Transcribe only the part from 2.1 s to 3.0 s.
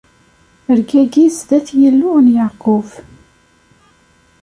n Yeɛqub.